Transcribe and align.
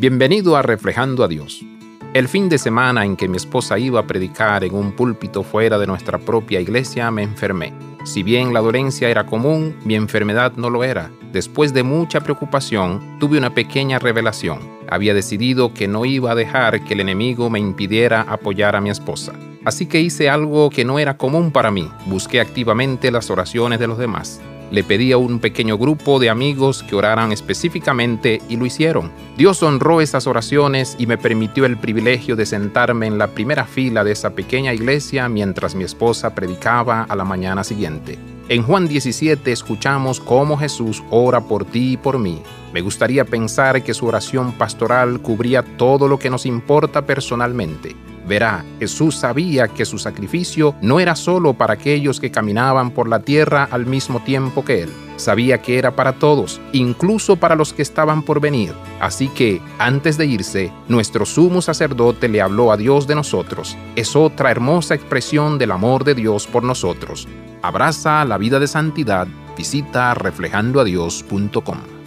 Bienvenido 0.00 0.56
a 0.56 0.62
Reflejando 0.62 1.24
a 1.24 1.28
Dios. 1.28 1.64
El 2.14 2.28
fin 2.28 2.48
de 2.48 2.58
semana 2.58 3.04
en 3.04 3.16
que 3.16 3.26
mi 3.26 3.36
esposa 3.36 3.80
iba 3.80 3.98
a 3.98 4.06
predicar 4.06 4.62
en 4.62 4.72
un 4.72 4.92
púlpito 4.92 5.42
fuera 5.42 5.76
de 5.76 5.88
nuestra 5.88 6.18
propia 6.18 6.60
iglesia 6.60 7.10
me 7.10 7.24
enfermé. 7.24 7.72
Si 8.04 8.22
bien 8.22 8.54
la 8.54 8.60
dolencia 8.60 9.08
era 9.08 9.26
común, 9.26 9.74
mi 9.84 9.96
enfermedad 9.96 10.52
no 10.54 10.70
lo 10.70 10.84
era. 10.84 11.10
Después 11.32 11.74
de 11.74 11.82
mucha 11.82 12.20
preocupación, 12.20 13.18
tuve 13.18 13.38
una 13.38 13.54
pequeña 13.54 13.98
revelación. 13.98 14.60
Había 14.88 15.14
decidido 15.14 15.74
que 15.74 15.88
no 15.88 16.04
iba 16.04 16.30
a 16.30 16.36
dejar 16.36 16.84
que 16.84 16.94
el 16.94 17.00
enemigo 17.00 17.50
me 17.50 17.58
impidiera 17.58 18.20
apoyar 18.20 18.76
a 18.76 18.80
mi 18.80 18.90
esposa. 18.90 19.32
Así 19.64 19.86
que 19.86 20.00
hice 20.00 20.30
algo 20.30 20.70
que 20.70 20.84
no 20.84 21.00
era 21.00 21.16
común 21.16 21.50
para 21.50 21.72
mí. 21.72 21.90
Busqué 22.06 22.40
activamente 22.40 23.10
las 23.10 23.30
oraciones 23.30 23.80
de 23.80 23.88
los 23.88 23.98
demás. 23.98 24.40
Le 24.70 24.84
pedí 24.84 25.12
a 25.12 25.18
un 25.18 25.38
pequeño 25.38 25.78
grupo 25.78 26.18
de 26.18 26.28
amigos 26.28 26.82
que 26.82 26.94
oraran 26.94 27.32
específicamente 27.32 28.42
y 28.48 28.56
lo 28.56 28.66
hicieron. 28.66 29.10
Dios 29.36 29.62
honró 29.62 30.00
esas 30.02 30.26
oraciones 30.26 30.94
y 30.98 31.06
me 31.06 31.16
permitió 31.16 31.64
el 31.64 31.78
privilegio 31.78 32.36
de 32.36 32.44
sentarme 32.44 33.06
en 33.06 33.16
la 33.16 33.28
primera 33.28 33.64
fila 33.64 34.04
de 34.04 34.12
esa 34.12 34.30
pequeña 34.30 34.74
iglesia 34.74 35.28
mientras 35.28 35.74
mi 35.74 35.84
esposa 35.84 36.34
predicaba 36.34 37.04
a 37.04 37.16
la 37.16 37.24
mañana 37.24 37.64
siguiente. 37.64 38.18
En 38.50 38.62
Juan 38.62 38.88
17 38.88 39.52
escuchamos 39.52 40.20
cómo 40.20 40.58
Jesús 40.58 41.02
ora 41.10 41.40
por 41.40 41.64
ti 41.64 41.92
y 41.92 41.96
por 41.96 42.18
mí. 42.18 42.42
Me 42.72 42.82
gustaría 42.82 43.24
pensar 43.24 43.82
que 43.82 43.94
su 43.94 44.06
oración 44.06 44.52
pastoral 44.52 45.20
cubría 45.20 45.62
todo 45.62 46.08
lo 46.08 46.18
que 46.18 46.30
nos 46.30 46.44
importa 46.44 47.06
personalmente 47.06 47.96
Verá, 48.28 48.62
Jesús 48.78 49.16
sabía 49.16 49.68
que 49.68 49.86
su 49.86 49.98
sacrificio 49.98 50.74
no 50.82 51.00
era 51.00 51.16
solo 51.16 51.54
para 51.54 51.74
aquellos 51.74 52.20
que 52.20 52.30
caminaban 52.30 52.90
por 52.90 53.08
la 53.08 53.20
tierra 53.20 53.66
al 53.70 53.86
mismo 53.86 54.22
tiempo 54.22 54.64
que 54.64 54.82
Él. 54.82 54.90
Sabía 55.16 55.62
que 55.62 55.78
era 55.78 55.96
para 55.96 56.12
todos, 56.18 56.60
incluso 56.72 57.36
para 57.36 57.56
los 57.56 57.72
que 57.72 57.82
estaban 57.82 58.22
por 58.22 58.40
venir. 58.40 58.74
Así 59.00 59.28
que, 59.28 59.62
antes 59.78 60.18
de 60.18 60.26
irse, 60.26 60.72
nuestro 60.88 61.24
sumo 61.24 61.62
sacerdote 61.62 62.28
le 62.28 62.42
habló 62.42 62.70
a 62.70 62.76
Dios 62.76 63.06
de 63.06 63.14
nosotros. 63.14 63.76
Es 63.96 64.14
otra 64.14 64.50
hermosa 64.50 64.94
expresión 64.94 65.58
del 65.58 65.72
amor 65.72 66.04
de 66.04 66.14
Dios 66.14 66.46
por 66.46 66.62
nosotros. 66.62 67.26
Abraza 67.62 68.24
la 68.26 68.38
vida 68.38 68.60
de 68.60 68.68
santidad. 68.68 69.26
Visita 69.56 70.14
reflejandoadios.com. 70.14 71.97